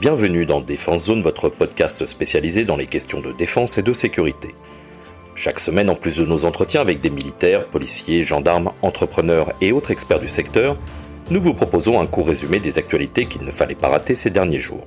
Bienvenue 0.00 0.46
dans 0.46 0.62
Défense 0.62 1.04
Zone, 1.04 1.20
votre 1.20 1.50
podcast 1.50 2.06
spécialisé 2.06 2.64
dans 2.64 2.76
les 2.76 2.86
questions 2.86 3.20
de 3.20 3.32
défense 3.32 3.76
et 3.76 3.82
de 3.82 3.92
sécurité. 3.92 4.54
Chaque 5.34 5.60
semaine, 5.60 5.90
en 5.90 5.94
plus 5.94 6.16
de 6.16 6.24
nos 6.24 6.46
entretiens 6.46 6.80
avec 6.80 7.00
des 7.00 7.10
militaires, 7.10 7.66
policiers, 7.66 8.22
gendarmes, 8.22 8.72
entrepreneurs 8.80 9.52
et 9.60 9.72
autres 9.72 9.90
experts 9.90 10.20
du 10.20 10.28
secteur, 10.28 10.78
nous 11.28 11.42
vous 11.42 11.52
proposons 11.52 12.00
un 12.00 12.06
court 12.06 12.28
résumé 12.28 12.60
des 12.60 12.78
actualités 12.78 13.26
qu'il 13.26 13.42
ne 13.42 13.50
fallait 13.50 13.74
pas 13.74 13.90
rater 13.90 14.14
ces 14.14 14.30
derniers 14.30 14.58
jours. 14.58 14.86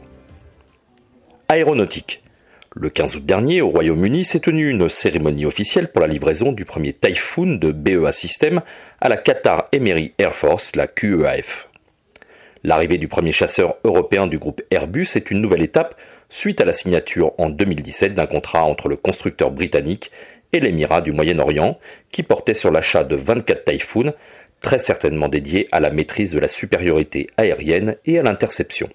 Aéronautique. 1.47 2.23
Le 2.75 2.89
15 2.89 3.17
août 3.17 3.25
dernier, 3.27 3.61
au 3.61 3.67
Royaume-Uni, 3.67 4.25
s'est 4.25 4.39
tenue 4.39 4.71
une 4.71 4.89
cérémonie 4.89 5.45
officielle 5.45 5.91
pour 5.91 6.01
la 6.01 6.07
livraison 6.07 6.53
du 6.53 6.65
premier 6.65 6.91
Typhoon 6.91 7.57
de 7.57 7.71
BEA 7.71 8.11
System 8.11 8.61
à 8.99 9.09
la 9.09 9.17
Qatar 9.17 9.67
Emery 9.73 10.15
Air 10.17 10.33
Force, 10.33 10.75
la 10.75 10.87
QEAF. 10.87 11.69
L'arrivée 12.65 12.97
du 12.97 13.09
premier 13.09 13.33
chasseur 13.33 13.75
européen 13.83 14.25
du 14.25 14.39
groupe 14.39 14.61
Airbus 14.71 15.09
est 15.15 15.31
une 15.31 15.41
nouvelle 15.41 15.61
étape 15.61 15.95
suite 16.29 16.61
à 16.61 16.65
la 16.65 16.71
signature 16.71 17.33
en 17.37 17.49
2017 17.49 18.13
d'un 18.13 18.25
contrat 18.25 18.63
entre 18.63 18.87
le 18.87 18.95
constructeur 18.95 19.51
britannique 19.51 20.11
et 20.53 20.61
l'Émirat 20.61 21.01
du 21.01 21.11
Moyen-Orient 21.11 21.77
qui 22.11 22.23
portait 22.23 22.53
sur 22.53 22.71
l'achat 22.71 23.03
de 23.03 23.17
24 23.17 23.65
Typhoon, 23.65 24.13
très 24.61 24.79
certainement 24.79 25.27
dédiés 25.27 25.67
à 25.73 25.81
la 25.81 25.91
maîtrise 25.91 26.31
de 26.31 26.39
la 26.39 26.47
supériorité 26.47 27.27
aérienne 27.35 27.97
et 28.05 28.17
à 28.17 28.23
l'interception. 28.23 28.89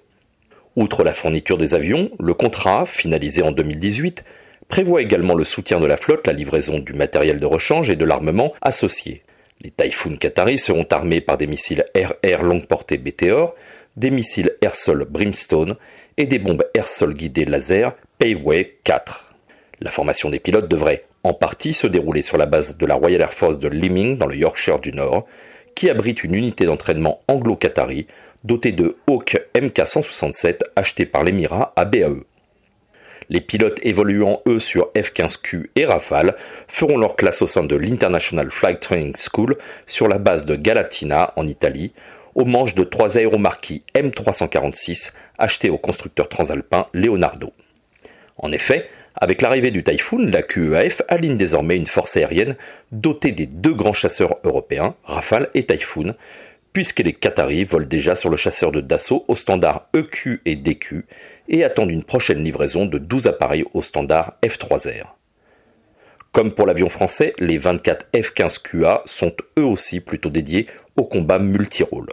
Outre 0.75 1.03
la 1.03 1.13
fourniture 1.13 1.57
des 1.57 1.75
avions, 1.75 2.09
le 2.19 2.33
contrat, 2.33 2.85
finalisé 2.87 3.43
en 3.43 3.51
2018, 3.51 4.23
prévoit 4.67 5.01
également 5.01 5.35
le 5.35 5.43
soutien 5.43 5.79
de 5.79 5.85
la 5.85 5.97
flotte, 5.97 6.25
la 6.25 6.33
livraison 6.33 6.79
du 6.79 6.93
matériel 6.93 7.39
de 7.39 7.45
rechange 7.45 7.91
et 7.91 7.95
de 7.95 8.05
l'armement 8.05 8.53
associé. 8.61 9.23
Les 9.61 9.71
Typhoon 9.71 10.15
qataris 10.15 10.57
seront 10.57 10.87
armés 10.89 11.19
par 11.19 11.37
des 11.37 11.45
missiles 11.45 11.83
air-air 11.93 12.43
longue 12.43 12.65
portée 12.65 12.97
BTOR, 12.97 13.55
des 13.97 14.09
missiles 14.09 14.55
air-sol 14.61 15.05
Brimstone 15.09 15.75
et 16.15 16.27
des 16.27 16.39
bombes 16.39 16.63
air-sol 16.73 17.13
guidées 17.13 17.43
laser 17.43 17.93
Paveway 18.19 18.77
4. 18.85 19.33
La 19.81 19.91
formation 19.91 20.29
des 20.29 20.39
pilotes 20.39 20.69
devrait 20.69 21.01
en 21.23 21.33
partie 21.33 21.73
se 21.73 21.87
dérouler 21.87 22.21
sur 22.21 22.37
la 22.37 22.45
base 22.45 22.77
de 22.77 22.85
la 22.85 22.95
Royal 22.95 23.19
Air 23.19 23.33
Force 23.33 23.59
de 23.59 23.67
Liming 23.67 24.17
dans 24.17 24.27
le 24.27 24.37
Yorkshire 24.37 24.79
du 24.79 24.93
Nord, 24.93 25.25
qui 25.75 25.89
abrite 25.89 26.23
une 26.23 26.35
unité 26.35 26.65
d'entraînement 26.65 27.19
anglo-qatari 27.27 28.07
dotée 28.45 28.71
de 28.71 28.95
Hawk 29.07 29.41
MK167 29.55 30.59
achetée 30.77 31.05
par 31.05 31.25
l'Émirat 31.25 31.73
à 31.75 31.83
BAE. 31.83 32.23
Les 33.29 33.41
pilotes 33.41 33.79
évoluant 33.83 34.41
eux 34.47 34.57
sur 34.57 34.89
F-15Q 34.95 35.67
et 35.75 35.85
Rafale 35.85 36.35
feront 36.67 36.97
leur 36.97 37.15
classe 37.15 37.43
au 37.43 37.47
sein 37.47 37.63
de 37.63 37.75
l'International 37.75 38.49
Flight 38.49 38.79
Training 38.79 39.15
School 39.15 39.55
sur 39.85 40.07
la 40.07 40.17
base 40.17 40.45
de 40.45 40.55
Galatina 40.55 41.33
en 41.35 41.45
Italie, 41.45 41.91
au 42.33 42.45
manche 42.45 42.73
de 42.73 42.83
trois 42.83 43.17
aéromarquis 43.17 43.83
M346 43.93 45.13
achetés 45.37 45.69
au 45.69 45.77
constructeur 45.77 46.27
transalpin 46.27 46.87
Leonardo. 46.93 47.53
En 48.39 48.51
effet, 48.51 48.89
avec 49.15 49.41
l'arrivée 49.41 49.71
du 49.71 49.83
Typhoon, 49.83 50.25
la 50.25 50.41
QEAF 50.41 51.01
aligne 51.07 51.37
désormais 51.37 51.75
une 51.75 51.85
force 51.85 52.17
aérienne 52.17 52.55
dotée 52.91 53.31
des 53.31 53.45
deux 53.45 53.73
grands 53.73 53.93
chasseurs 53.93 54.37
européens, 54.43 54.95
Rafale 55.03 55.49
et 55.53 55.65
Typhoon, 55.65 56.15
puisque 56.73 56.99
les 56.99 57.13
Qataris 57.13 57.63
volent 57.63 57.87
déjà 57.87 58.15
sur 58.15 58.29
le 58.29 58.37
chasseur 58.37 58.71
de 58.71 58.81
Dassault 58.81 59.25
au 59.27 59.35
standard 59.35 59.87
EQ 59.93 60.41
et 60.45 60.55
DQ 60.55 61.05
et 61.49 61.63
attendent 61.63 61.91
une 61.91 62.03
prochaine 62.03 62.43
livraison 62.43 62.85
de 62.85 62.97
12 62.97 63.27
appareils 63.27 63.65
au 63.73 63.81
standard 63.81 64.37
F3R. 64.43 65.07
Comme 66.31 66.51
pour 66.51 66.67
l'avion 66.67 66.89
français, 66.89 67.33
les 67.39 67.57
24 67.57 68.05
F-15QA 68.13 69.01
sont 69.05 69.33
eux 69.57 69.65
aussi 69.65 69.99
plutôt 69.99 70.29
dédiés 70.29 70.67
au 70.95 71.03
combat 71.03 71.39
multirôle. 71.39 72.09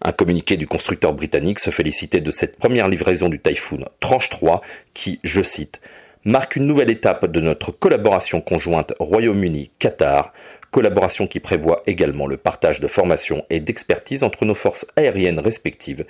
Un 0.00 0.12
communiqué 0.12 0.56
du 0.56 0.66
constructeur 0.66 1.12
britannique 1.12 1.58
se 1.58 1.70
félicitait 1.70 2.20
de 2.20 2.30
cette 2.30 2.58
première 2.58 2.88
livraison 2.88 3.28
du 3.28 3.40
Typhoon 3.40 3.84
Tranche 4.00 4.30
3 4.30 4.60
qui, 4.94 5.20
je 5.24 5.42
cite, 5.42 5.80
marque 6.24 6.56
une 6.56 6.66
nouvelle 6.66 6.90
étape 6.90 7.26
de 7.26 7.40
notre 7.40 7.72
collaboration 7.72 8.40
conjointe 8.40 8.94
Royaume-Uni-Qatar, 9.00 10.32
collaboration 10.70 11.26
qui 11.26 11.40
prévoit 11.40 11.82
également 11.86 12.28
le 12.28 12.36
partage 12.36 12.80
de 12.80 12.86
formation 12.86 13.44
et 13.50 13.60
d'expertise 13.60 14.22
entre 14.22 14.44
nos 14.44 14.54
forces 14.54 14.86
aériennes 14.96 15.40
respectives 15.40 16.04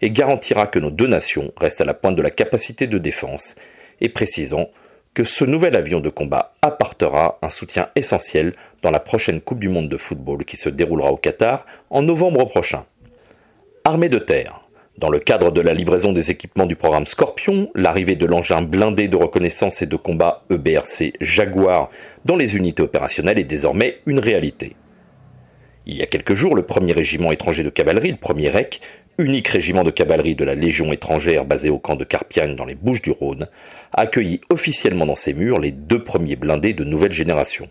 et 0.00 0.10
garantira 0.10 0.66
que 0.66 0.78
nos 0.78 0.90
deux 0.90 1.06
nations 1.06 1.52
restent 1.56 1.80
à 1.80 1.84
la 1.84 1.94
pointe 1.94 2.16
de 2.16 2.22
la 2.22 2.30
capacité 2.30 2.86
de 2.86 2.98
défense, 2.98 3.54
et 4.00 4.08
précisant 4.08 4.68
que 5.14 5.24
ce 5.24 5.46
nouvel 5.46 5.76
avion 5.76 6.00
de 6.00 6.10
combat 6.10 6.52
apportera 6.60 7.38
un 7.40 7.48
soutien 7.48 7.88
essentiel 7.96 8.52
dans 8.82 8.90
la 8.90 9.00
prochaine 9.00 9.40
Coupe 9.40 9.60
du 9.60 9.70
Monde 9.70 9.88
de 9.88 9.96
football 9.96 10.44
qui 10.44 10.58
se 10.58 10.68
déroulera 10.68 11.10
au 11.10 11.16
Qatar 11.16 11.64
en 11.88 12.02
novembre 12.02 12.44
prochain. 12.44 12.84
Armée 13.84 14.10
de 14.10 14.18
terre. 14.18 14.60
Dans 14.98 15.08
le 15.08 15.18
cadre 15.18 15.50
de 15.50 15.60
la 15.62 15.72
livraison 15.72 16.12
des 16.12 16.30
équipements 16.30 16.66
du 16.66 16.76
programme 16.76 17.06
Scorpion, 17.06 17.70
l'arrivée 17.74 18.16
de 18.16 18.26
l'engin 18.26 18.60
blindé 18.60 19.08
de 19.08 19.16
reconnaissance 19.16 19.80
et 19.80 19.86
de 19.86 19.96
combat 19.96 20.44
EBRC 20.50 21.14
Jaguar 21.20 21.90
dans 22.24 22.36
les 22.36 22.56
unités 22.56 22.82
opérationnelles 22.82 23.38
est 23.38 23.44
désormais 23.44 23.98
une 24.04 24.18
réalité. 24.18 24.76
Il 25.86 25.96
y 25.96 26.02
a 26.02 26.06
quelques 26.06 26.34
jours, 26.34 26.54
le 26.54 26.62
premier 26.62 26.92
régiment 26.92 27.30
étranger 27.30 27.62
de 27.62 27.70
cavalerie, 27.70 28.10
le 28.10 28.16
premier 28.16 28.48
REC, 28.48 28.80
unique 29.18 29.48
régiment 29.48 29.84
de 29.84 29.90
cavalerie 29.90 30.34
de 30.34 30.44
la 30.44 30.54
Légion 30.54 30.92
étrangère 30.92 31.44
basé 31.44 31.70
au 31.70 31.78
camp 31.78 31.96
de 31.96 32.04
Carpiagne 32.04 32.54
dans 32.54 32.64
les 32.64 32.74
Bouches 32.74 33.02
du 33.02 33.10
Rhône, 33.10 33.48
a 33.92 34.02
accueilli 34.02 34.40
officiellement 34.50 35.06
dans 35.06 35.16
ses 35.16 35.34
murs 35.34 35.58
les 35.58 35.72
deux 35.72 36.02
premiers 36.02 36.36
blindés 36.36 36.74
de 36.74 36.84
nouvelle 36.84 37.12
génération. 37.12 37.68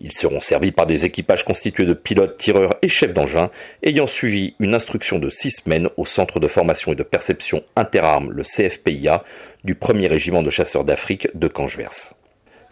Ils 0.00 0.12
seront 0.12 0.40
servis 0.40 0.72
par 0.72 0.86
des 0.86 1.04
équipages 1.04 1.44
constitués 1.44 1.86
de 1.86 1.94
pilotes, 1.94 2.36
tireurs 2.36 2.76
et 2.82 2.88
chefs 2.88 3.12
d'engin, 3.12 3.50
ayant 3.82 4.06
suivi 4.06 4.54
une 4.58 4.74
instruction 4.74 5.18
de 5.18 5.30
six 5.30 5.62
semaines 5.62 5.88
au 5.96 6.04
Centre 6.04 6.40
de 6.40 6.48
formation 6.48 6.92
et 6.92 6.96
de 6.96 7.04
perception 7.04 7.62
interarmes, 7.76 8.32
le 8.32 8.42
CFPIA, 8.42 9.24
du 9.62 9.74
1er 9.74 10.08
régiment 10.08 10.42
de 10.42 10.50
chasseurs 10.50 10.84
d'Afrique 10.84 11.28
de 11.34 11.46
Cangeverse. 11.48 12.14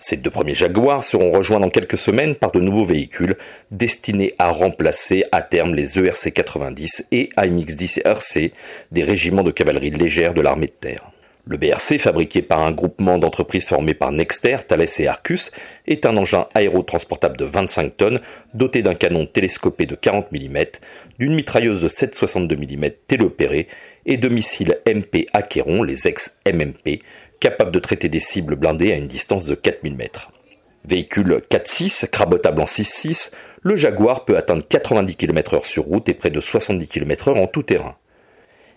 Ces 0.05 0.17
deux 0.17 0.31
premiers 0.31 0.55
Jaguars 0.55 1.05
seront 1.05 1.31
rejoints 1.31 1.61
dans 1.61 1.71
quelques 1.71 1.97
semaines 1.97 2.35
par 2.35 2.51
de 2.51 2.59
nouveaux 2.59 2.85
véhicules 2.85 3.37
destinés 3.71 4.35
à 4.37 4.51
remplacer 4.51 5.23
à 5.31 5.43
terme 5.43 5.77
les 5.77 5.97
ERC 5.97 6.33
90 6.33 7.07
et 7.13 7.29
AMX-10 7.37 8.03
RC 8.05 8.53
des 8.91 9.05
régiments 9.05 9.45
de 9.45 9.53
cavalerie 9.53 9.93
légère 9.93 10.35
de 10.35 10.41
l'armée 10.41 10.67
de 10.67 10.73
terre. 10.73 11.13
Le 11.45 11.57
BRC, 11.57 11.99
fabriqué 11.99 12.43
par 12.43 12.63
un 12.63 12.73
groupement 12.73 13.19
d'entreprises 13.19 13.67
formé 13.67 13.95
par 13.95 14.11
Nexter, 14.11 14.57
Thales 14.67 14.87
et 14.99 15.07
Arcus, 15.07 15.53
est 15.87 16.05
un 16.05 16.17
engin 16.17 16.47
aérotransportable 16.55 17.37
de 17.37 17.45
25 17.45 17.97
tonnes, 17.97 18.21
doté 18.55 18.83
d'un 18.83 18.95
canon 18.95 19.27
télescopé 19.27 19.87
de 19.87 19.95
40 19.95 20.33
mm, 20.33 20.59
d'une 21.21 21.35
mitrailleuse 21.35 21.81
de 21.81 21.89
7,62 21.89 22.57
mm 22.57 22.91
téléopérée 23.07 23.69
et 24.05 24.17
de 24.17 24.29
missiles 24.29 24.79
MP 24.87 25.27
Acheron, 25.33 25.85
les 25.85 26.09
ex-MMP, 26.09 27.01
capable 27.43 27.73
de 27.73 27.81
traiter 27.81 28.09
des 28.09 28.21
cibles 28.21 28.55
blindées 28.55 28.93
à 28.93 28.97
une 28.97 29.09
distance 29.09 29.47
de 29.47 29.57
4000 29.57 29.97
mètres. 29.97 30.31
Véhicule 30.85 31.43
4-6, 31.51 32.09
crabotable 32.09 32.63
en 32.63 32.67
6-6, 32.67 33.33
le 33.63 33.75
Jaguar 33.75 34.25
peut 34.25 34.37
atteindre 34.37 34.65
90 34.69 35.17
km/h 35.17 35.65
sur 35.65 35.83
route 35.83 36.09
et 36.09 36.15
près 36.15 36.31
de 36.31 36.39
70 36.39 36.87
km/h 36.87 37.37
en 37.37 37.49
tout 37.49 37.65
terrain. 37.65 37.97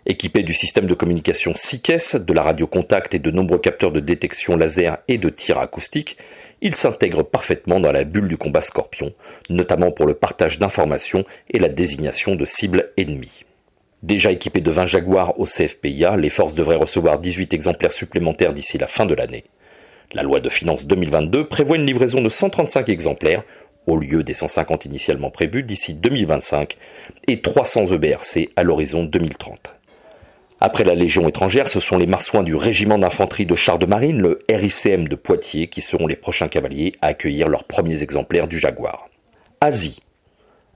Équipé 0.08 0.42
du 0.42 0.52
système 0.52 0.88
de 0.88 0.96
communication 0.96 1.53
6 1.56 1.81
caisses, 1.81 2.16
de 2.16 2.34
la 2.34 2.42
radio 2.42 2.66
contact 2.66 3.14
et 3.14 3.20
de 3.20 3.30
nombreux 3.30 3.59
capteurs 3.59 3.92
de 3.92 4.00
détection 4.00 4.58
laser 4.58 4.97
et 5.08 5.20
de 5.20 5.30
tir 5.30 5.59
acoustique, 5.59 6.18
il 6.62 6.74
s'intègre 6.74 7.22
parfaitement 7.22 7.80
dans 7.80 7.92
la 7.92 8.03
bulle 8.03 8.28
du 8.28 8.38
combat 8.38 8.62
Scorpion, 8.62 9.14
notamment 9.52 9.92
pour 9.92 10.08
le 10.08 10.16
partage 10.16 10.58
d'informations 10.58 11.24
et 11.52 11.59
la 11.59 11.70
désignation 11.70 12.36
de 12.36 12.46
cibles 12.46 12.92
ennemies. 12.97 13.44
Déjà 14.05 14.31
équipé 14.31 14.61
de 14.61 14.69
20 14.69 14.85
Jaguars 14.85 15.39
au 15.39 15.45
CFPIA, 15.45 16.16
les 16.16 16.29
forces 16.29 16.53
devraient 16.53 16.75
recevoir 16.75 17.17
18 17.17 17.55
exemplaires 17.55 17.91
supplémentaires 17.91 18.53
d'ici 18.53 18.77
la 18.77 18.85
fin 18.85 19.07
de 19.07 19.16
l'année. 19.16 19.45
La 20.13 20.21
loi 20.21 20.39
de 20.39 20.47
finances 20.47 20.85
2022 20.85 21.47
prévoit 21.47 21.77
une 21.77 21.88
livraison 21.88 22.21
de 22.21 22.29
135 22.29 22.88
exemplaires, 22.89 23.41
au 23.88 23.97
lieu 23.97 24.23
des 24.23 24.35
150 24.35 24.85
initialement 24.85 25.31
prévus 25.31 25.63
d'ici 25.63 25.95
2025, 25.95 26.77
et 27.25 27.41
300 27.41 27.93
EBRC 27.93 28.51
à 28.55 28.61
l'horizon 28.61 29.05
2030. 29.05 29.75
Après 30.61 30.84
la 30.84 30.93
Légion 30.93 31.28
étrangère, 31.28 31.67
ce 31.67 31.79
sont 31.79 31.97
les 31.97 32.05
marsouins 32.05 32.43
du 32.43 32.53
régiment 32.53 32.99
d'infanterie 32.99 33.47
de 33.47 33.55
chars 33.55 33.79
de 33.79 33.87
marine, 33.87 34.22
le 34.22 34.40
RICM 34.47 35.08
de 35.08 35.16
Poitiers, 35.16 35.66
qui 35.66 35.81
seront 35.81 36.05
les 36.05 36.16
prochains 36.16 36.47
cavaliers 36.47 36.93
à 37.01 37.08
accueillir 37.08 37.49
leurs 37.49 37.63
premiers 37.63 38.03
exemplaires 38.03 38.47
du 38.47 38.59
Jaguar. 38.59 39.09
Asie. 39.61 39.97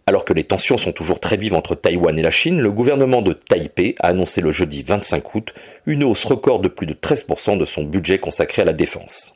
Alors 0.10 0.26
que 0.26 0.34
les 0.34 0.44
tensions 0.44 0.78
sont 0.78 0.92
toujours 0.92 1.20
très 1.20 1.38
vives 1.38 1.54
entre 1.54 1.76
Taïwan 1.76 2.18
et 2.18 2.24
la 2.24 2.32
Chine, 2.32 2.62
le 2.62 2.72
gouvernement 2.72 3.22
de 3.22 3.32
Taipei 3.32 3.94
a 4.00 4.08
annoncé 4.08 4.42
le 4.42 4.52
jeudi 4.52 4.82
25 4.82 5.36
août 5.36 5.54
une 5.86 6.04
hausse 6.04 6.26
record 6.26 6.62
de 6.62 6.68
plus 6.68 6.88
de 6.88 6.96
13% 6.96 7.60
de 7.60 7.66
son 7.66 7.84
budget 7.84 8.18
consacré 8.18 8.64
à 8.64 8.66
la 8.66 8.74
défense. 8.74 9.36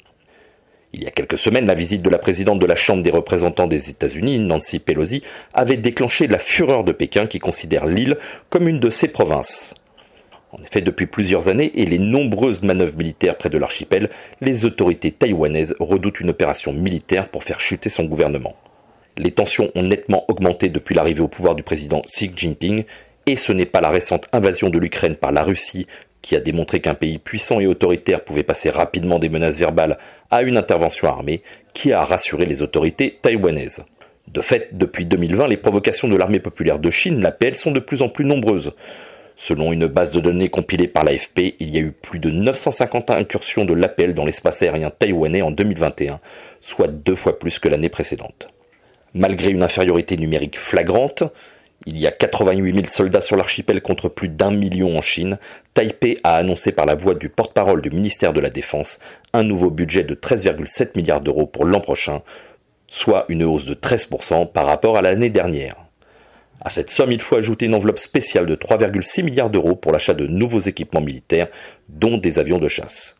Il 0.92 1.04
y 1.04 1.06
a 1.06 1.12
quelques 1.12 1.38
semaines, 1.38 1.68
la 1.68 1.75
visite 1.75 2.02
de 2.02 2.10
la 2.10 2.18
présidente 2.18 2.58
de 2.58 2.66
la 2.66 2.75
Chambre 2.75 3.04
des 3.04 3.12
représentants 3.12 3.68
des 3.68 3.92
États-Unis, 3.92 4.40
Nancy 4.40 4.80
Pelosi, 4.80 5.22
avait 5.54 5.78
déclenché 5.78 6.25
la 6.25 6.40
fureur 6.40 6.84
de 6.84 6.92
Pékin 6.92 7.28
qui 7.28 7.38
considère 7.38 7.86
l'île 7.86 8.18
comme 8.50 8.68
une 8.68 8.80
de 8.80 8.90
ses 8.90 9.10
provinces. 9.10 9.75
En 10.54 10.64
effet, 10.64 10.81
depuis 10.81 11.06
plusieurs 11.06 11.50
années 11.50 11.72
et 11.75 11.86
les 11.86 12.00
nombreuses 12.00 12.64
manœuvres 12.64 12.98
militaires 12.98 13.38
près 13.38 13.52
de 13.52 13.60
l'archipel, 13.60 14.10
les 14.42 14.66
autorités 14.66 15.12
taïwanaises 15.12 15.75
redoutent 15.80 16.20
une 16.20 16.31
opération 16.31 16.74
militaire 16.74 17.30
pour 17.30 17.44
faire 17.44 17.60
chuter 17.60 17.92
son 17.92 18.06
gouvernement. 18.06 18.56
Les 19.18 19.31
tensions 19.31 19.71
ont 19.75 19.83
nettement 19.83 20.25
augmenté 20.27 20.69
depuis 20.69 20.95
l'arrivée 20.95 21.21
au 21.21 21.27
pouvoir 21.27 21.56
du 21.56 21.63
président 21.63 22.01
Xi 22.01 22.31
Jinping, 22.36 22.83
et 23.25 23.36
ce 23.36 23.51
n'est 23.51 23.65
pas 23.65 23.81
la 23.81 23.89
récente 23.89 24.27
invasion 24.33 24.69
de 24.69 24.80
l'Ukraine 24.80 25.15
par 25.15 25.31
la 25.31 25.44
Russie 25.44 25.88
qui 26.24 26.36
a 26.36 26.39
démontré 26.39 26.80
qu'un 26.80 26.95
pays 26.95 27.19
puissant 27.19 27.60
et 27.60 27.68
autoritaire 27.68 28.24
pouvait 28.24 28.44
passer 28.44 28.71
rapidement 28.71 29.19
des 29.19 29.30
menaces 29.30 29.60
verbales 29.60 30.00
à 30.31 30.42
une 30.42 30.57
intervention 30.57 31.07
armée, 31.07 31.44
qui 31.74 31.92
a 31.92 32.04
rassuré 32.04 32.45
les 32.45 32.63
autorités 32.63 33.19
taïwanaises. 33.21 33.83
De 34.30 34.42
fait, 34.42 34.69
depuis 34.71 35.06
2020, 35.06 35.48
les 35.48 35.57
provocations 35.57 36.07
de 36.07 36.15
l'armée 36.15 36.39
populaire 36.39 36.80
de 36.80 36.89
Chine, 36.89 37.21
l'APL, 37.21 37.56
sont 37.56 37.71
de 37.71 37.81
plus 37.81 38.01
en 38.01 38.10
plus 38.10 38.25
nombreuses. 38.25 38.74
Selon 39.36 39.74
une 39.74 39.88
base 39.88 40.13
de 40.13 40.21
données 40.21 40.50
compilée 40.50 40.88
par 40.88 41.04
l'AFP, 41.04 41.56
il 41.60 41.75
y 41.75 41.77
a 41.77 41.81
eu 41.81 41.92
plus 41.92 42.19
de 42.19 42.30
950 42.30 43.10
incursions 43.10 43.65
de 43.65 43.74
l'APL 43.74 44.13
dans 44.13 44.25
l'espace 44.25 44.62
aérien 44.62 44.92
taïwanais 44.92 45.42
en 45.42 45.51
2021, 45.51 46.19
soit 46.62 46.88
deux 46.88 47.15
fois 47.15 47.38
plus 47.38 47.60
que 47.60 47.68
l'année 47.68 47.89
précédente. 47.89 48.48
Malgré 49.13 49.51
une 49.51 49.63
infériorité 49.63 50.18
numérique 50.18 50.57
flagrante, 50.57 51.24
il 51.86 52.00
y 52.00 52.07
a 52.07 52.12
88 52.12 52.74
000 52.74 52.86
soldats 52.88 53.21
sur 53.21 53.36
l'archipel 53.36 53.81
contre 53.81 54.10
plus 54.10 54.30
d'un 54.30 54.51
million 54.51 54.98
en 54.98 55.01
Chine. 55.01 55.38
Taipei 55.74 56.18
a 56.24 56.36
annoncé 56.36 56.71
par 56.71 56.86
la 56.86 56.95
voix 56.95 57.13
du 57.13 57.30
porte-parole 57.30 57.81
du 57.81 57.89
ministère 57.89 58.33
de 58.33 58.39
la 58.39 58.50
Défense 58.50 59.00
un 59.33 59.44
nouveau 59.44 59.69
budget 59.69 60.04
de 60.04 60.15
13,7 60.15 60.92
milliards 60.95 61.21
d'euros 61.21 61.45
pour 61.45 61.65
l'an 61.65 61.81
prochain, 61.81 62.21
soit 62.88 63.25
une 63.27 63.44
hausse 63.44 63.65
de 63.65 63.74
13% 63.74 64.51
par 64.51 64.65
rapport 64.65 64.98
à 64.98 65.01
l'année 65.01 65.30
dernière. 65.30 65.75
À 66.62 66.69
cette 66.69 66.89
somme, 66.89 67.12
il 67.12 67.21
faut 67.21 67.36
ajouter 67.36 67.65
une 67.65 67.75
enveloppe 67.75 68.00
spéciale 68.00 68.45
de 68.45 68.56
3,6 68.56 69.24
milliards 69.24 69.50
d'euros 69.50 69.75
pour 69.75 69.92
l'achat 69.92 70.13
de 70.13 70.25
nouveaux 70.25 70.60
équipements 70.60 71.01
militaires, 71.01 71.50
dont 71.89 72.18
des 72.18 72.39
avions 72.39 72.60
de 72.60 72.69
chasse. 72.69 73.19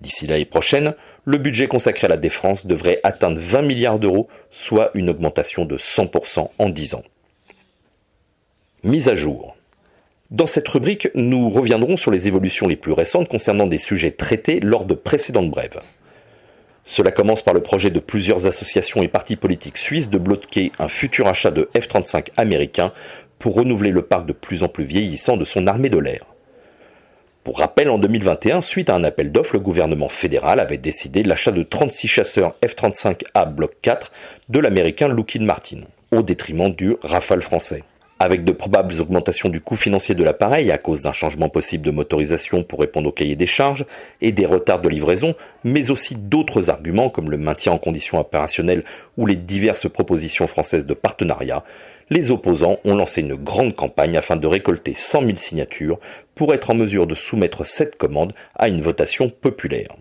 D'ici 0.00 0.26
l'année 0.26 0.44
prochaine, 0.44 0.94
le 1.24 1.38
budget 1.38 1.68
consacré 1.68 2.06
à 2.06 2.10
la 2.10 2.16
défense 2.16 2.66
devrait 2.66 3.00
atteindre 3.04 3.38
20 3.38 3.62
milliards 3.62 3.98
d'euros, 3.98 4.28
soit 4.50 4.90
une 4.94 5.10
augmentation 5.10 5.64
de 5.64 5.76
100% 5.76 6.48
en 6.58 6.68
10 6.68 6.94
ans. 6.94 7.04
Mise 8.82 9.08
à 9.08 9.14
jour. 9.14 9.56
Dans 10.30 10.46
cette 10.46 10.66
rubrique, 10.66 11.08
nous 11.14 11.50
reviendrons 11.50 11.96
sur 11.96 12.10
les 12.10 12.26
évolutions 12.26 12.66
les 12.66 12.76
plus 12.76 12.92
récentes 12.92 13.28
concernant 13.28 13.66
des 13.66 13.78
sujets 13.78 14.10
traités 14.10 14.60
lors 14.60 14.84
de 14.84 14.94
précédentes 14.94 15.50
brèves. 15.50 15.80
Cela 16.84 17.12
commence 17.12 17.42
par 17.42 17.54
le 17.54 17.62
projet 17.62 17.90
de 17.90 18.00
plusieurs 18.00 18.46
associations 18.46 19.02
et 19.02 19.08
partis 19.08 19.36
politiques 19.36 19.78
suisses 19.78 20.10
de 20.10 20.18
bloquer 20.18 20.72
un 20.80 20.88
futur 20.88 21.28
achat 21.28 21.52
de 21.52 21.70
F-35 21.76 22.28
américains 22.36 22.92
pour 23.38 23.54
renouveler 23.54 23.90
le 23.90 24.02
parc 24.02 24.26
de 24.26 24.32
plus 24.32 24.64
en 24.64 24.68
plus 24.68 24.84
vieillissant 24.84 25.36
de 25.36 25.44
son 25.44 25.66
armée 25.68 25.90
de 25.90 25.98
l'air. 25.98 26.31
Pour 27.44 27.58
rappel, 27.58 27.90
en 27.90 27.98
2021, 27.98 28.60
suite 28.60 28.88
à 28.88 28.94
un 28.94 29.02
appel 29.02 29.32
d'offres, 29.32 29.54
le 29.54 29.60
gouvernement 29.60 30.08
fédéral 30.08 30.60
avait 30.60 30.78
décidé 30.78 31.24
l'achat 31.24 31.50
de 31.50 31.64
36 31.64 32.06
chasseurs 32.06 32.54
F-35A 32.64 33.52
Block 33.52 33.72
4 33.82 34.12
de 34.48 34.60
l'américain 34.60 35.08
Lockheed 35.08 35.42
Martin, 35.42 35.80
au 36.12 36.22
détriment 36.22 36.72
du 36.72 36.94
Rafale 37.02 37.42
français. 37.42 37.82
Avec 38.20 38.44
de 38.44 38.52
probables 38.52 39.00
augmentations 39.00 39.48
du 39.48 39.60
coût 39.60 39.74
financier 39.74 40.14
de 40.14 40.22
l'appareil 40.22 40.70
à 40.70 40.78
cause 40.78 41.02
d'un 41.02 41.10
changement 41.10 41.48
possible 41.48 41.84
de 41.84 41.90
motorisation 41.90 42.62
pour 42.62 42.78
répondre 42.78 43.08
au 43.08 43.12
cahier 43.12 43.34
des 43.34 43.46
charges 43.46 43.86
et 44.20 44.30
des 44.30 44.46
retards 44.46 44.80
de 44.80 44.88
livraison, 44.88 45.34
mais 45.64 45.90
aussi 45.90 46.14
d'autres 46.14 46.70
arguments 46.70 47.10
comme 47.10 47.28
le 47.28 47.38
maintien 47.38 47.72
en 47.72 47.78
condition 47.78 48.20
opérationnelle 48.20 48.84
ou 49.18 49.26
les 49.26 49.34
diverses 49.34 49.90
propositions 49.90 50.46
françaises 50.46 50.86
de 50.86 50.94
partenariat, 50.94 51.64
les 52.10 52.30
opposants 52.30 52.78
ont 52.84 52.94
lancé 52.94 53.20
une 53.20 53.34
grande 53.34 53.74
campagne 53.74 54.16
afin 54.16 54.36
de 54.36 54.46
récolter 54.46 54.94
100 54.94 55.20
000 55.20 55.36
signatures 55.36 55.98
pour 56.34 56.54
être 56.54 56.70
en 56.70 56.74
mesure 56.74 57.06
de 57.06 57.14
soumettre 57.14 57.64
cette 57.64 57.96
commande 57.96 58.32
à 58.54 58.68
une 58.68 58.82
votation 58.82 59.28
populaire. 59.28 59.96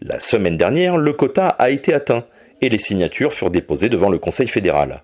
La 0.00 0.20
semaine 0.20 0.56
dernière, 0.56 0.96
le 0.96 1.12
quota 1.12 1.48
a 1.48 1.70
été 1.70 1.94
atteint 1.94 2.24
et 2.60 2.68
les 2.68 2.78
signatures 2.78 3.32
furent 3.32 3.50
déposées 3.50 3.88
devant 3.88 4.10
le 4.10 4.18
Conseil 4.18 4.48
fédéral. 4.48 5.02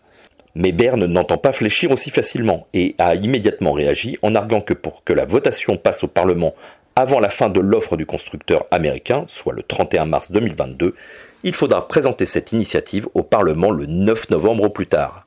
Mais 0.54 0.72
Berne 0.72 1.06
n'entend 1.06 1.38
pas 1.38 1.52
fléchir 1.52 1.90
aussi 1.90 2.10
facilement 2.10 2.66
et 2.74 2.94
a 2.98 3.14
immédiatement 3.14 3.72
réagi 3.72 4.18
en 4.20 4.34
arguant 4.34 4.60
que 4.60 4.74
pour 4.74 5.02
que 5.02 5.14
la 5.14 5.24
votation 5.24 5.78
passe 5.78 6.04
au 6.04 6.08
Parlement 6.08 6.54
avant 6.94 7.20
la 7.20 7.30
fin 7.30 7.48
de 7.48 7.60
l'offre 7.60 7.96
du 7.96 8.04
constructeur 8.04 8.66
américain, 8.70 9.24
soit 9.28 9.54
le 9.54 9.62
31 9.62 10.04
mars 10.04 10.30
2022, 10.30 10.94
il 11.42 11.54
faudra 11.54 11.88
présenter 11.88 12.26
cette 12.26 12.52
initiative 12.52 13.08
au 13.14 13.22
Parlement 13.22 13.70
le 13.70 13.86
9 13.86 14.28
novembre 14.28 14.64
au 14.64 14.70
plus 14.70 14.86
tard. 14.86 15.26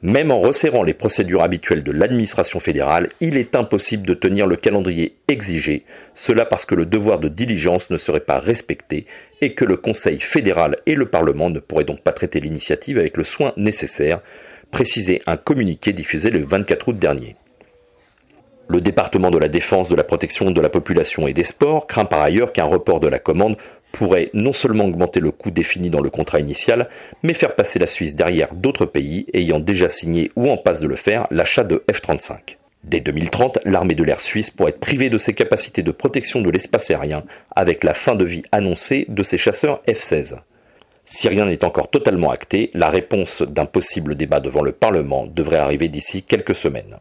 Même 0.00 0.30
en 0.30 0.38
resserrant 0.38 0.84
les 0.84 0.94
procédures 0.94 1.42
habituelles 1.42 1.82
de 1.82 1.90
l'administration 1.90 2.60
fédérale, 2.60 3.08
il 3.20 3.36
est 3.36 3.56
impossible 3.56 4.06
de 4.06 4.14
tenir 4.14 4.46
le 4.46 4.54
calendrier 4.54 5.16
exigé, 5.26 5.84
cela 6.14 6.44
parce 6.44 6.66
que 6.66 6.76
le 6.76 6.86
devoir 6.86 7.18
de 7.18 7.26
diligence 7.26 7.90
ne 7.90 7.96
serait 7.96 8.20
pas 8.20 8.38
respecté 8.38 9.06
et 9.40 9.54
que 9.54 9.64
le 9.64 9.76
Conseil 9.76 10.20
fédéral 10.20 10.76
et 10.86 10.94
le 10.94 11.06
Parlement 11.06 11.50
ne 11.50 11.58
pourraient 11.58 11.82
donc 11.82 12.02
pas 12.02 12.12
traiter 12.12 12.38
l'initiative 12.38 12.98
avec 12.98 13.16
le 13.16 13.24
soin 13.24 13.52
nécessaire, 13.56 14.20
précisait 14.70 15.20
un 15.26 15.36
communiqué 15.36 15.92
diffusé 15.92 16.30
le 16.30 16.46
24 16.46 16.88
août 16.88 16.98
dernier. 16.98 17.34
Le 18.70 18.82
département 18.82 19.30
de 19.30 19.38
la 19.38 19.48
défense, 19.48 19.88
de 19.88 19.94
la 19.94 20.04
protection 20.04 20.50
de 20.50 20.60
la 20.60 20.68
population 20.68 21.26
et 21.26 21.32
des 21.32 21.42
sports 21.42 21.86
craint 21.86 22.04
par 22.04 22.20
ailleurs 22.20 22.52
qu'un 22.52 22.64
report 22.64 23.00
de 23.00 23.08
la 23.08 23.18
commande 23.18 23.56
pourrait 23.92 24.28
non 24.34 24.52
seulement 24.52 24.84
augmenter 24.84 25.20
le 25.20 25.30
coût 25.30 25.50
défini 25.50 25.88
dans 25.88 26.02
le 26.02 26.10
contrat 26.10 26.38
initial, 26.38 26.90
mais 27.22 27.32
faire 27.32 27.54
passer 27.54 27.78
la 27.78 27.86
Suisse 27.86 28.14
derrière 28.14 28.52
d'autres 28.52 28.84
pays 28.84 29.26
ayant 29.32 29.58
déjà 29.58 29.88
signé 29.88 30.30
ou 30.36 30.50
en 30.50 30.58
passe 30.58 30.80
de 30.80 30.86
le 30.86 30.96
faire 30.96 31.26
l'achat 31.30 31.64
de 31.64 31.82
F-35. 31.90 32.58
Dès 32.84 33.00
2030, 33.00 33.60
l'armée 33.64 33.94
de 33.94 34.04
l'air 34.04 34.20
suisse 34.20 34.50
pourrait 34.50 34.70
être 34.70 34.80
privée 34.80 35.08
de 35.08 35.18
ses 35.18 35.32
capacités 35.32 35.82
de 35.82 35.90
protection 35.90 36.42
de 36.42 36.50
l'espace 36.50 36.90
aérien 36.90 37.24
avec 37.56 37.84
la 37.84 37.94
fin 37.94 38.14
de 38.14 38.24
vie 38.26 38.42
annoncée 38.52 39.06
de 39.08 39.22
ses 39.22 39.38
chasseurs 39.38 39.82
F-16. 39.88 40.36
Si 41.06 41.26
rien 41.26 41.46
n'est 41.46 41.64
encore 41.64 41.88
totalement 41.88 42.30
acté, 42.30 42.68
la 42.74 42.90
réponse 42.90 43.40
d'un 43.40 43.64
possible 43.64 44.14
débat 44.14 44.40
devant 44.40 44.62
le 44.62 44.72
Parlement 44.72 45.26
devrait 45.26 45.56
arriver 45.56 45.88
d'ici 45.88 46.22
quelques 46.22 46.54
semaines. 46.54 46.98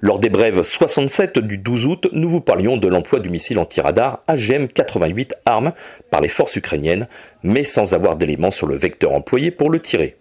Lors 0.00 0.20
des 0.20 0.28
brèves 0.28 0.62
67 0.62 1.40
du 1.40 1.58
12 1.58 1.86
août, 1.86 2.08
nous 2.12 2.28
vous 2.28 2.40
parlions 2.40 2.76
de 2.76 2.86
l'emploi 2.86 3.18
du 3.18 3.30
missile 3.30 3.58
anti-radar 3.58 4.22
AGM-88 4.28 5.32
ARM 5.44 5.72
par 6.12 6.20
les 6.20 6.28
forces 6.28 6.54
ukrainiennes, 6.54 7.08
mais 7.42 7.64
sans 7.64 7.94
avoir 7.94 8.14
d'éléments 8.14 8.52
sur 8.52 8.68
le 8.68 8.76
vecteur 8.76 9.12
employé 9.12 9.50
pour 9.50 9.70
le 9.70 9.80
tirer. 9.80 10.14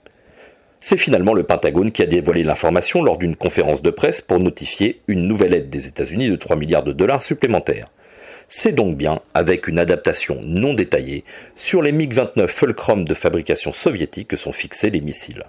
C'est 0.80 0.98
finalement 0.98 1.36
le 1.36 1.44
Pentagone 1.44 1.92
qui 1.92 2.02
a 2.02 2.08
dévoilé 2.08 2.44
l'information 2.44 3.04
lors 3.04 3.20
d'une 3.20 3.36
conférence 3.36 3.84
de 3.84 3.92
presse 3.92 4.20
pour 4.20 4.40
notifier 4.40 5.02
une 5.08 5.28
nouvelle 5.28 5.54
aide 5.54 5.70
des 5.70 5.86
États-Unis 5.86 6.30
de 6.30 6.36
3 6.38 6.56
milliards 6.56 6.84
de 6.84 6.92
dollars 6.92 7.22
supplémentaires. 7.22 7.86
C'est 8.48 8.74
donc 8.74 8.98
bien 8.98 9.20
avec 9.36 9.68
une 9.68 9.78
adaptation 9.78 10.40
non 10.42 10.74
détaillée 10.74 11.24
sur 11.54 11.84
les 11.84 11.92
MiG-29 11.92 12.48
Fulcrum 12.48 13.06
de 13.06 13.14
fabrication 13.14 13.74
soviétique 13.74 14.30
que 14.30 14.38
sont 14.38 14.54
fixés 14.54 14.90
les 14.90 15.02
missiles. 15.02 15.44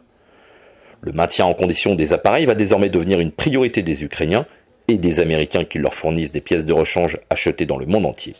Le 1.00 1.12
maintien 1.12 1.44
en 1.44 1.54
condition 1.54 1.94
des 1.94 2.12
appareils 2.12 2.46
va 2.46 2.54
désormais 2.54 2.90
devenir 2.90 3.20
une 3.20 3.32
priorité 3.32 3.82
des 3.82 4.02
Ukrainiens 4.02 4.46
et 4.88 4.98
des 4.98 5.20
Américains 5.20 5.64
qui 5.64 5.78
leur 5.78 5.94
fournissent 5.94 6.32
des 6.32 6.40
pièces 6.40 6.66
de 6.66 6.72
rechange 6.72 7.18
achetées 7.30 7.66
dans 7.66 7.78
le 7.78 7.86
monde 7.86 8.06
entier. 8.06 8.34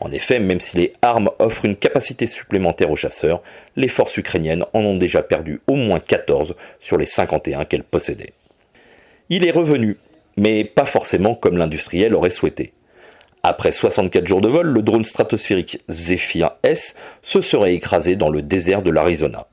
En 0.00 0.10
effet, 0.10 0.40
même 0.40 0.60
si 0.60 0.76
les 0.76 0.92
armes 1.02 1.30
offrent 1.38 1.64
une 1.64 1.76
capacité 1.76 2.26
supplémentaire 2.26 2.90
aux 2.90 2.96
chasseurs, 2.96 3.42
les 3.76 3.88
forces 3.88 4.16
ukrainiennes 4.16 4.64
en 4.72 4.80
ont 4.80 4.96
déjà 4.96 5.22
perdu 5.22 5.60
au 5.66 5.76
moins 5.76 6.00
14 6.00 6.56
sur 6.80 6.96
les 6.96 7.06
51 7.06 7.64
qu'elles 7.64 7.84
possédaient. 7.84 8.32
Il 9.28 9.46
est 9.46 9.52
revenu, 9.52 9.96
mais 10.36 10.64
pas 10.64 10.86
forcément 10.86 11.34
comme 11.34 11.56
l'industriel 11.56 12.14
aurait 12.14 12.30
souhaité. 12.30 12.72
Après 13.44 13.72
64 13.72 14.26
jours 14.26 14.40
de 14.40 14.48
vol, 14.48 14.66
le 14.66 14.82
drone 14.82 15.04
stratosphérique 15.04 15.80
Zephyr 15.88 16.50
S 16.62 16.94
se 17.22 17.40
serait 17.40 17.74
écrasé 17.74 18.14
dans 18.14 18.30
le 18.30 18.42
désert 18.42 18.82
de 18.82 18.90
l'Arizona. 18.90 19.46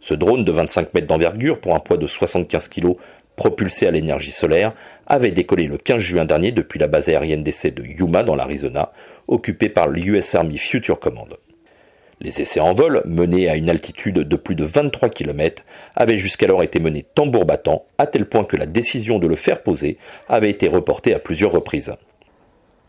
Ce 0.00 0.14
drone 0.14 0.44
de 0.44 0.52
25 0.52 0.94
mètres 0.94 1.06
d'envergure 1.06 1.60
pour 1.60 1.74
un 1.74 1.80
poids 1.80 1.96
de 1.96 2.06
75 2.06 2.68
kg 2.68 2.94
propulsé 3.36 3.86
à 3.86 3.90
l'énergie 3.90 4.32
solaire 4.32 4.72
avait 5.06 5.30
décollé 5.30 5.66
le 5.66 5.78
15 5.78 5.98
juin 5.98 6.24
dernier 6.24 6.52
depuis 6.52 6.78
la 6.78 6.88
base 6.88 7.08
aérienne 7.08 7.42
d'essai 7.42 7.70
de 7.70 7.84
Yuma 7.84 8.22
dans 8.24 8.34
l'Arizona, 8.34 8.92
occupée 9.28 9.68
par 9.68 9.88
l'US 9.88 10.34
Army 10.34 10.58
Future 10.58 10.98
Command. 10.98 11.36
Les 12.20 12.40
essais 12.40 12.58
en 12.58 12.74
vol, 12.74 13.02
menés 13.04 13.48
à 13.48 13.54
une 13.54 13.70
altitude 13.70 14.18
de 14.18 14.36
plus 14.36 14.56
de 14.56 14.64
23 14.64 15.08
km, 15.08 15.64
avaient 15.94 16.16
jusqu'alors 16.16 16.64
été 16.64 16.80
menés 16.80 17.06
tambour 17.14 17.44
battant, 17.44 17.84
à 17.96 18.08
tel 18.08 18.26
point 18.26 18.44
que 18.44 18.56
la 18.56 18.66
décision 18.66 19.20
de 19.20 19.28
le 19.28 19.36
faire 19.36 19.62
poser 19.62 19.98
avait 20.28 20.50
été 20.50 20.66
reportée 20.66 21.14
à 21.14 21.20
plusieurs 21.20 21.52
reprises. 21.52 21.94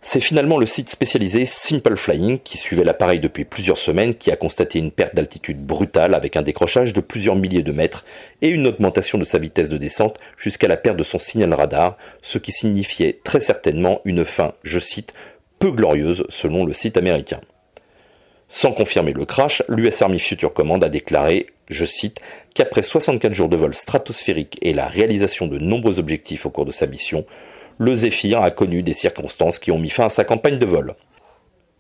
C'est 0.02 0.22
finalement 0.22 0.58
le 0.58 0.66
site 0.66 0.90
spécialisé 0.90 1.44
Simple 1.44 1.98
Flying 1.98 2.40
qui 2.40 2.58
suivait 2.58 2.86
l'appareil 2.86 3.20
depuis 3.20 3.44
plusieurs 3.44 3.78
semaines 3.78 4.16
qui 4.16 4.32
a 4.32 4.38
constaté 4.38 4.80
une 4.80 4.92
perte 4.92 5.14
d'altitude 5.14 5.62
brutale 5.66 6.16
avec 6.16 6.38
un 6.38 6.42
décrochage 6.42 6.94
de 6.94 7.02
plusieurs 7.02 7.36
milliers 7.36 7.64
de 7.64 7.74
mètres 7.74 8.06
et 8.42 8.48
une 8.48 8.66
augmentation 8.66 9.18
de 9.18 9.26
sa 9.26 9.40
vitesse 9.40 9.68
de 9.68 9.78
descente 9.78 10.18
jusqu'à 10.38 10.70
la 10.70 10.78
perte 10.78 10.96
de 10.96 11.04
son 11.04 11.20
signal 11.20 11.54
radar, 11.54 11.98
ce 12.22 12.38
qui 12.38 12.54
signifiait 12.54 13.20
très 13.26 13.42
certainement 13.42 14.00
une 14.06 14.24
fin, 14.24 14.54
je 14.64 14.80
cite, 14.80 15.14
peu 15.60 15.70
glorieuse 15.70 16.24
selon 16.30 16.64
le 16.64 16.72
site 16.72 16.96
américain. 16.96 17.42
Sans 18.48 18.72
confirmer 18.72 19.12
le 19.12 19.26
crash, 19.26 19.64
l'US 19.68 20.02
Army 20.02 20.20
Future 20.20 20.54
Command 20.54 20.82
a 20.82 20.90
déclaré, 20.90 21.48
je 21.70 21.84
cite, 21.84 22.22
qu'après 22.56 22.84
64 22.84 23.34
jours 23.34 23.50
de 23.50 23.58
vol 23.58 23.76
stratosphérique 23.76 24.58
et 24.62 24.74
la 24.74 24.88
réalisation 24.88 25.46
de 25.46 25.60
nombreux 25.60 26.00
objectifs 26.00 26.46
au 26.46 26.50
cours 26.50 26.66
de 26.66 26.72
sa 26.72 26.88
mission, 26.88 27.26
le 27.80 27.96
Zephyr 27.96 28.42
a 28.42 28.52
connu 28.52 28.84
des 28.84 28.94
circonstances 28.94 29.58
qui 29.58 29.72
ont 29.72 29.80
mis 29.80 29.90
fin 29.90 30.06
à 30.06 30.10
sa 30.10 30.26
campagne 30.26 30.60
de 30.60 30.66
vol. 30.66 30.96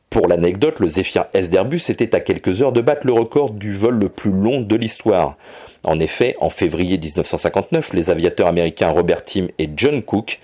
Pour 0.10 0.28
l'anecdote, 0.28 0.80
le 0.80 0.88
Zephyr 0.88 1.26
S 1.34 1.52
d'Airbus 1.52 1.82
était 1.90 2.16
à 2.16 2.22
quelques 2.22 2.62
heures 2.62 2.72
de 2.72 2.80
battre 2.80 3.06
le 3.06 3.14
record 3.14 3.52
du 3.52 3.74
vol 3.74 4.00
le 4.00 4.08
plus 4.08 4.32
long 4.32 4.62
de 4.62 4.76
l'histoire. 4.78 5.38
En 5.84 6.00
effet, 6.00 6.36
en 6.40 6.50
février 6.50 6.98
1959, 6.98 7.94
les 7.94 8.10
aviateurs 8.10 8.48
américains 8.48 8.90
Robert 8.90 9.24
Tim 9.24 9.48
et 9.60 9.70
John 9.76 10.02
Cook 10.02 10.40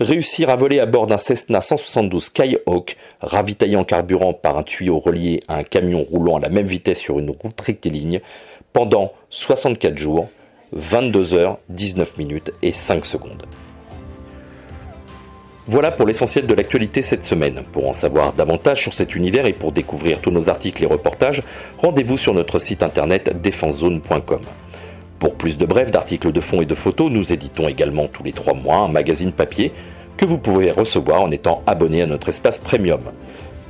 réussir 0.00 0.48
à 0.48 0.56
voler 0.56 0.80
à 0.80 0.86
bord 0.86 1.06
d'un 1.06 1.18
Cessna 1.18 1.60
172 1.60 2.24
Skyhawk, 2.24 2.96
ravitaillé 3.20 3.76
en 3.76 3.84
carburant 3.84 4.32
par 4.32 4.56
un 4.56 4.62
tuyau 4.62 4.98
relié 4.98 5.40
à 5.48 5.56
un 5.56 5.64
camion 5.64 6.02
roulant 6.02 6.38
à 6.38 6.40
la 6.40 6.48
même 6.48 6.66
vitesse 6.66 6.98
sur 6.98 7.18
une 7.18 7.30
route 7.30 7.60
rectiligne, 7.60 8.20
pendant 8.72 9.12
64 9.28 9.98
jours, 9.98 10.28
22 10.72 11.34
heures, 11.34 11.58
19 11.68 12.16
minutes 12.16 12.52
et 12.62 12.72
5 12.72 13.04
secondes. 13.04 13.44
Voilà 15.66 15.90
pour 15.90 16.06
l'essentiel 16.06 16.46
de 16.46 16.52
l'actualité 16.52 17.00
cette 17.00 17.24
semaine. 17.24 17.62
Pour 17.72 17.88
en 17.88 17.94
savoir 17.94 18.34
davantage 18.34 18.82
sur 18.82 18.92
cet 18.92 19.16
univers 19.16 19.46
et 19.46 19.54
pour 19.54 19.72
découvrir 19.72 20.20
tous 20.20 20.30
nos 20.30 20.50
articles 20.50 20.82
et 20.82 20.86
reportages, 20.86 21.42
rendez-vous 21.78 22.18
sur 22.18 22.34
notre 22.34 22.58
site 22.58 22.82
internet 22.82 23.40
défensezone.com. 23.40 24.40
Pour 25.18 25.36
plus 25.36 25.56
de 25.56 25.64
brefs, 25.64 25.90
d'articles 25.90 26.32
de 26.32 26.40
fond 26.42 26.60
et 26.60 26.66
de 26.66 26.74
photos, 26.74 27.10
nous 27.10 27.32
éditons 27.32 27.66
également 27.66 28.08
tous 28.08 28.22
les 28.22 28.32
trois 28.32 28.52
mois 28.52 28.80
un 28.80 28.88
magazine 28.88 29.32
papier 29.32 29.72
que 30.18 30.26
vous 30.26 30.36
pouvez 30.36 30.70
recevoir 30.70 31.22
en 31.22 31.30
étant 31.30 31.62
abonné 31.66 32.02
à 32.02 32.06
notre 32.06 32.28
espace 32.28 32.58
premium. 32.58 33.00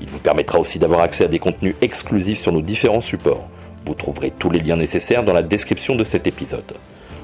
Il 0.03 0.09
vous 0.09 0.19
permettra 0.19 0.59
aussi 0.59 0.81
d'avoir 0.81 1.01
accès 1.01 1.25
à 1.25 1.29
des 1.29 1.39
contenus 1.39 1.77
exclusifs 1.81 2.41
sur 2.41 2.51
nos 2.51 2.61
différents 2.61 3.01
supports. 3.01 3.47
Vous 3.87 3.95
trouverez 3.95 4.33
tous 4.33 4.51
les 4.51 4.59
liens 4.59 4.77
nécessaires 4.77 5.23
dans 5.23 5.33
la 5.33 5.45
description 5.45 5.95
de 5.95 6.03
cet 6.03 6.27
épisode. 6.27 6.75